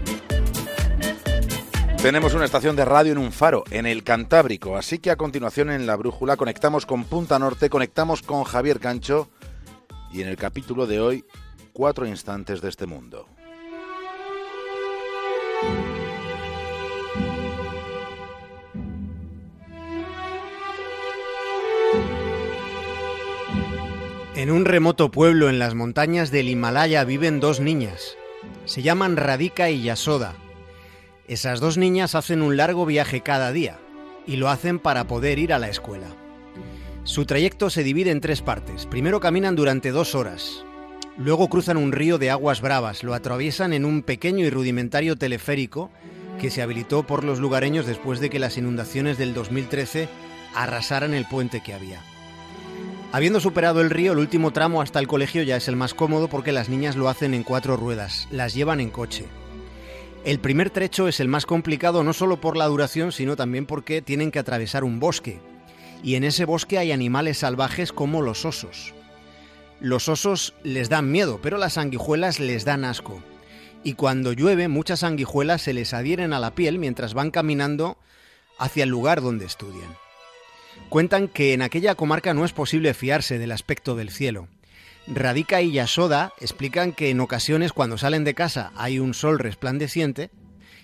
[2.01, 5.69] Tenemos una estación de radio en un faro, en el Cantábrico, así que a continuación
[5.69, 9.29] en la brújula conectamos con Punta Norte, conectamos con Javier Cancho
[10.13, 11.25] y en el capítulo de hoy,
[11.73, 13.27] cuatro instantes de este mundo.
[24.41, 28.17] En un remoto pueblo en las montañas del Himalaya viven dos niñas.
[28.65, 30.35] Se llaman Radika y Yasoda.
[31.29, 33.79] Esas dos niñas hacen un largo viaje cada día
[34.27, 36.07] y lo hacen para poder ir a la escuela.
[37.05, 38.87] Su trayecto se divide en tres partes.
[38.87, 40.65] Primero caminan durante dos horas.
[41.19, 45.91] Luego cruzan un río de aguas bravas, lo atraviesan en un pequeño y rudimentario teleférico
[46.41, 50.09] que se habilitó por los lugareños después de que las inundaciones del 2013
[50.55, 52.01] arrasaran el puente que había.
[53.13, 56.29] Habiendo superado el río, el último tramo hasta el colegio ya es el más cómodo
[56.29, 59.25] porque las niñas lo hacen en cuatro ruedas, las llevan en coche.
[60.25, 64.01] El primer trecho es el más complicado no solo por la duración, sino también porque
[64.01, 65.41] tienen que atravesar un bosque.
[66.05, 68.95] Y en ese bosque hay animales salvajes como los osos.
[69.81, 73.21] Los osos les dan miedo, pero las sanguijuelas les dan asco.
[73.83, 77.97] Y cuando llueve, muchas sanguijuelas se les adhieren a la piel mientras van caminando
[78.57, 79.97] hacia el lugar donde estudian.
[80.89, 84.49] Cuentan que en aquella comarca no es posible fiarse del aspecto del cielo.
[85.07, 90.31] Radica y Yasoda explican que en ocasiones cuando salen de casa hay un sol resplandeciente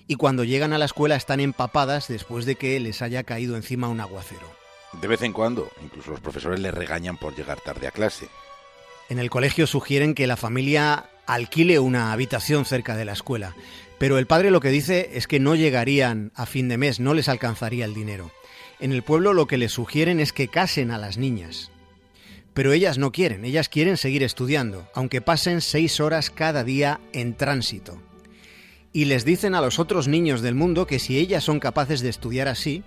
[0.08, 3.88] y cuando llegan a la escuela están empapadas después de que les haya caído encima
[3.88, 4.46] un aguacero.
[5.00, 8.28] De vez en cuando, incluso los profesores les regañan por llegar tarde a clase.
[9.08, 13.54] En el colegio sugieren que la familia alquile una habitación cerca de la escuela,
[13.98, 17.14] pero el padre lo que dice es que no llegarían a fin de mes, no
[17.14, 18.30] les alcanzaría el dinero.
[18.78, 21.70] En el pueblo lo que les sugieren es que casen a las niñas.
[22.52, 27.34] Pero ellas no quieren, ellas quieren seguir estudiando, aunque pasen seis horas cada día en
[27.34, 28.00] tránsito.
[28.92, 32.08] Y les dicen a los otros niños del mundo que si ellas son capaces de
[32.08, 32.82] estudiar así,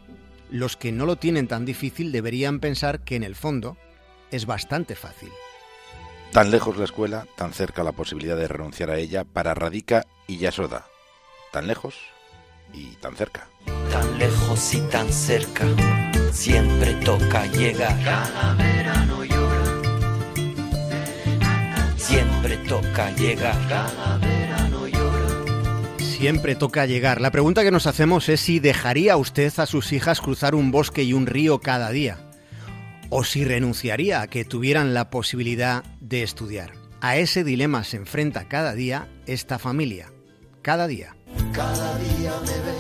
[0.49, 3.77] los que no lo tienen tan difícil deberían pensar que en el fondo
[4.31, 5.29] es bastante fácil.
[6.31, 10.37] Tan lejos la escuela, tan cerca la posibilidad de renunciar a ella para Radica y
[10.37, 10.85] Yasoda.
[11.51, 11.95] Tan lejos
[12.73, 13.47] y tan cerca.
[13.91, 15.65] Tan lejos y tan cerca,
[16.31, 17.97] siempre toca llegar.
[18.03, 19.65] Cada verano llora.
[21.97, 23.57] Siempre toca llegar.
[23.67, 25.29] Cada verano llora.
[25.97, 27.19] Siempre toca llegar.
[27.19, 31.03] La pregunta que nos hacemos es si dejaría usted a sus hijas cruzar un bosque
[31.03, 32.17] y un río cada día.
[33.09, 36.73] O si renunciaría a que tuvieran la posibilidad de estudiar.
[37.01, 40.11] A ese dilema se enfrenta cada día esta familia.
[40.61, 41.15] Cada día.
[41.53, 42.78] Cada día me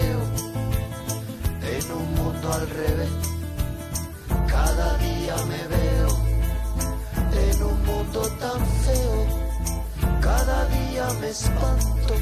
[2.51, 3.09] al revés.
[4.47, 6.09] Cada día me veo
[7.47, 9.25] en un mundo tan feo.
[10.21, 12.13] Cada día me espanto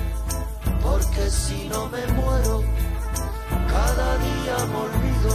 [0.81, 2.63] porque si no me muero,
[3.67, 5.31] cada día me olvido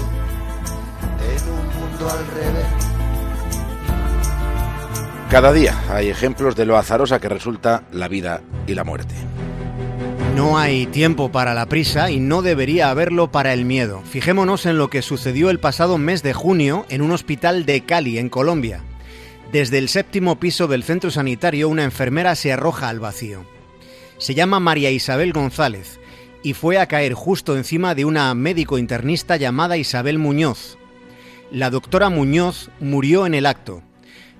[1.32, 2.66] en un mundo al revés.
[5.30, 9.14] Cada día hay ejemplos de lo azarosa que resulta la vida y la muerte.
[10.34, 14.02] No hay tiempo para la prisa y no debería haberlo para el miedo.
[14.04, 18.16] Fijémonos en lo que sucedió el pasado mes de junio en un hospital de Cali,
[18.16, 18.82] en Colombia.
[19.52, 23.44] Desde el séptimo piso del centro sanitario una enfermera se arroja al vacío.
[24.16, 26.00] Se llama María Isabel González
[26.42, 30.78] y fue a caer justo encima de una médico internista llamada Isabel Muñoz.
[31.50, 33.82] La doctora Muñoz murió en el acto.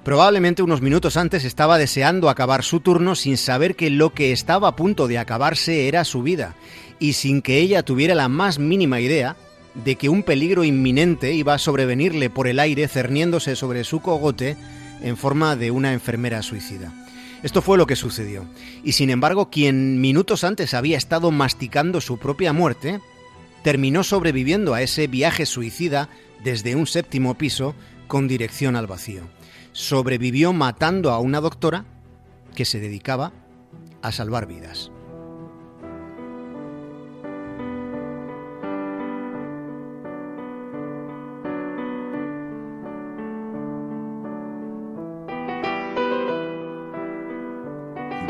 [0.05, 4.67] Probablemente unos minutos antes estaba deseando acabar su turno sin saber que lo que estaba
[4.67, 6.57] a punto de acabarse era su vida
[6.99, 9.37] y sin que ella tuviera la más mínima idea
[9.75, 14.57] de que un peligro inminente iba a sobrevenirle por el aire cerniéndose sobre su cogote
[15.03, 16.93] en forma de una enfermera suicida.
[17.45, 18.45] Esto fue lo que sucedió.
[18.83, 23.01] Y sin embargo, quien minutos antes había estado masticando su propia muerte,
[23.63, 26.09] terminó sobreviviendo a ese viaje suicida
[26.43, 27.77] desde un séptimo piso
[28.09, 29.23] con dirección al vacío
[29.73, 31.85] sobrevivió matando a una doctora
[32.55, 33.33] que se dedicaba
[34.03, 34.91] a salvar vidas.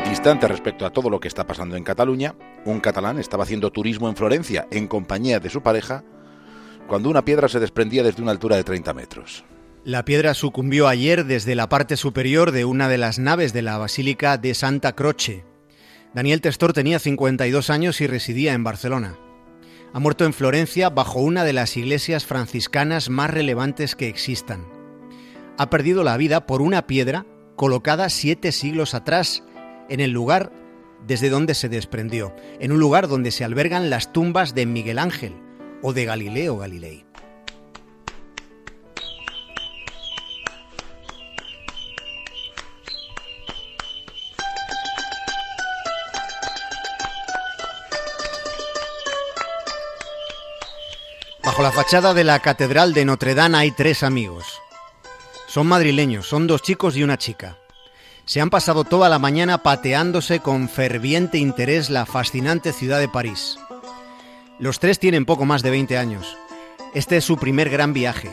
[0.09, 2.35] Distante respecto a todo lo que está pasando en Cataluña,
[2.65, 6.03] un catalán estaba haciendo turismo en Florencia en compañía de su pareja
[6.87, 9.43] cuando una piedra se desprendía desde una altura de 30 metros.
[9.85, 13.77] La piedra sucumbió ayer desde la parte superior de una de las naves de la
[13.77, 15.43] Basílica de Santa Croce.
[16.13, 19.17] Daniel Testor tenía 52 años y residía en Barcelona.
[19.91, 24.65] Ha muerto en Florencia bajo una de las iglesias franciscanas más relevantes que existan.
[25.57, 27.25] Ha perdido la vida por una piedra
[27.57, 29.43] colocada siete siglos atrás
[29.89, 30.53] en el lugar
[31.05, 35.33] desde donde se desprendió, en un lugar donde se albergan las tumbas de Miguel Ángel
[35.81, 37.05] o de Galileo Galilei.
[51.63, 54.59] La fachada de la Catedral de Notre Dame hay tres amigos.
[55.47, 57.55] Son madrileños, son dos chicos y una chica.
[58.25, 63.57] Se han pasado toda la mañana pateándose con ferviente interés la fascinante ciudad de París.
[64.59, 66.37] Los tres tienen poco más de 20 años.
[66.93, 68.29] Este es su primer gran viaje.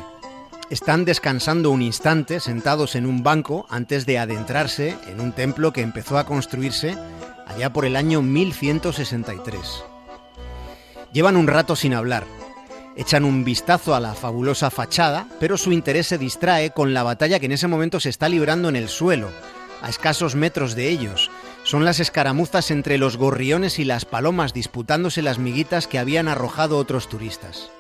[0.69, 5.83] Están descansando un instante sentados en un banco antes de adentrarse en un templo que
[5.83, 6.99] empezó a construirse
[7.47, 9.85] allá por el año 1163.
[11.12, 12.25] Llevan un rato sin hablar,
[12.96, 17.38] Echan un vistazo a la fabulosa fachada, pero su interés se distrae con la batalla
[17.38, 19.31] que en ese momento se está librando en el suelo,
[19.81, 21.31] a escasos metros de ellos.
[21.62, 26.78] Son las escaramuzas entre los gorriones y las palomas disputándose las miguitas que habían arrojado
[26.78, 27.70] otros turistas.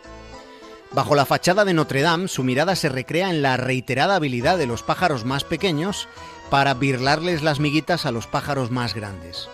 [0.92, 4.66] Bajo la fachada de Notre Dame, su mirada se recrea en la reiterada habilidad de
[4.66, 6.08] los pájaros más pequeños
[6.50, 9.48] para birlarles las miguitas a los pájaros más grandes.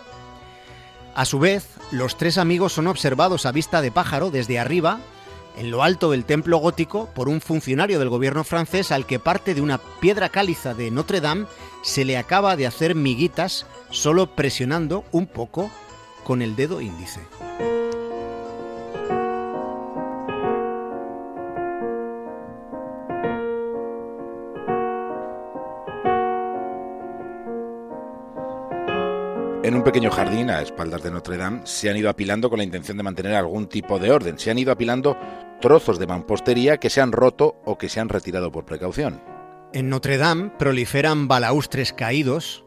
[1.13, 4.99] A su vez, los tres amigos son observados a vista de pájaro desde arriba
[5.57, 9.55] en lo alto del templo gótico por un funcionario del gobierno francés al que parte
[9.55, 11.47] de una piedra cáliza de Notre Dame
[11.81, 15.71] se le acaba de hacer miguitas solo presionando un poco
[16.23, 17.21] con el dedo índice.
[29.63, 32.63] En un pequeño jardín a espaldas de Notre Dame se han ido apilando con la
[32.63, 34.39] intención de mantener algún tipo de orden.
[34.39, 35.17] Se han ido apilando
[35.59, 39.21] trozos de mampostería que se han roto o que se han retirado por precaución.
[39.73, 42.65] En Notre Dame proliferan balaustres caídos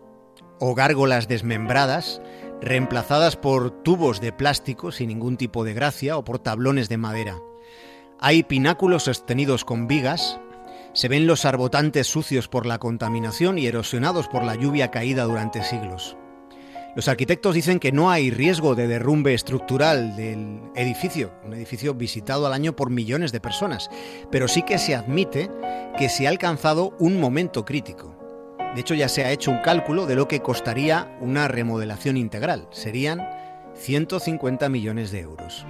[0.58, 2.20] o gárgolas desmembradas,
[2.60, 7.38] reemplazadas por tubos de plástico sin ningún tipo de gracia o por tablones de madera.
[8.18, 10.38] Hay pináculos sostenidos con vigas,
[10.92, 15.62] se ven los arbotantes sucios por la contaminación y erosionados por la lluvia caída durante
[15.62, 16.16] siglos.
[16.96, 22.46] Los arquitectos dicen que no hay riesgo de derrumbe estructural del edificio, un edificio visitado
[22.46, 23.88] al año por millones de personas,
[24.30, 25.48] pero sí que se admite
[25.96, 28.16] que se ha alcanzado un momento crítico.
[28.74, 32.66] De hecho, ya se ha hecho un cálculo de lo que costaría una remodelación integral.
[32.70, 33.20] Serían
[33.74, 35.64] 150 millones de euros.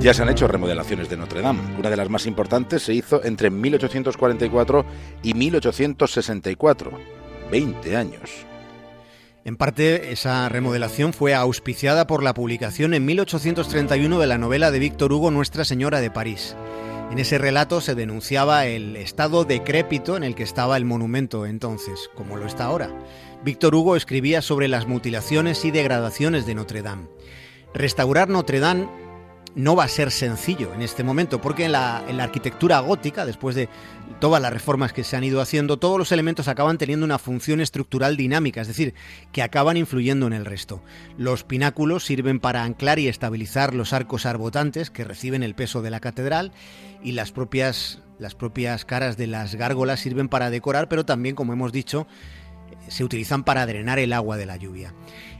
[0.00, 1.60] Ya se han hecho remodelaciones de Notre Dame.
[1.78, 4.86] Una de las más importantes se hizo entre 1844
[5.22, 6.90] y 1864.
[7.50, 8.30] 20 años.
[9.44, 14.78] En parte, esa remodelación fue auspiciada por la publicación en 1831 de la novela de
[14.78, 16.56] Víctor Hugo Nuestra Señora de París.
[17.10, 22.08] En ese relato se denunciaba el estado decrépito en el que estaba el monumento entonces,
[22.14, 22.90] como lo está ahora.
[23.44, 27.08] Víctor Hugo escribía sobre las mutilaciones y degradaciones de Notre Dame.
[27.74, 28.88] Restaurar Notre Dame
[29.54, 33.68] no va a ser sencillo en este momento, porque en la, arquitectura gótica, después de
[34.20, 37.60] todas las reformas que se han ido haciendo, todos los elementos acaban teniendo una función
[37.60, 38.94] estructural dinámica, es decir,
[39.32, 40.82] que acaban influyendo en el resto.
[41.16, 45.90] Los pináculos sirven para anclar y estabilizar los arcos arbotantes que reciben el peso de
[45.90, 46.52] la catedral
[47.02, 51.52] y las propias, las propias caras de las gárgolas sirven para decorar, pero también, como
[51.52, 52.06] hemos dicho,
[52.88, 54.92] se utilizan para drenar el agua de la lluvia.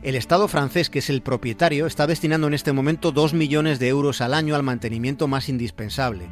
[0.02, 3.88] El Estado francés, que es el propietario, está destinando en este momento 2 millones de
[3.88, 6.26] euros al año al mantenimiento más indispensable.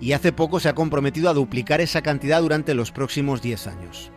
[0.00, 4.10] Y hace poco se ha comprometido a duplicar esa cantidad durante los próximos 10 años.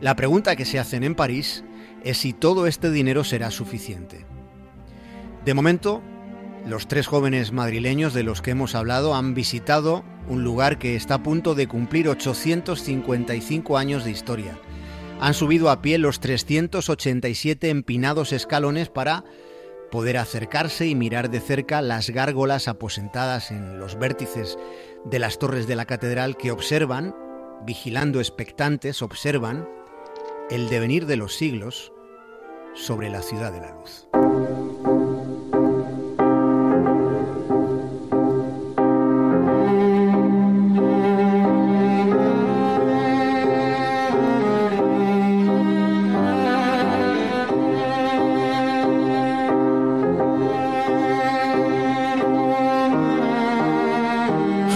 [0.00, 1.64] La pregunta que se hacen en París
[2.04, 4.26] es si todo este dinero será suficiente.
[5.44, 6.00] De momento,
[6.68, 11.14] los tres jóvenes madrileños de los que hemos hablado han visitado un lugar que está
[11.14, 14.56] a punto de cumplir 855 años de historia
[15.20, 19.24] han subido a pie los 387 empinados escalones para
[19.90, 24.58] poder acercarse y mirar de cerca las gárgolas aposentadas en los vértices
[25.04, 27.14] de las torres de la catedral que observan,
[27.64, 29.68] vigilando expectantes, observan
[30.50, 31.92] el devenir de los siglos
[32.74, 34.07] sobre la ciudad de la luz.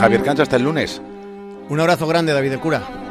[0.03, 1.01] Javier Cancho, hasta el lunes.
[1.69, 3.02] Un abrazo grande, David de Cura.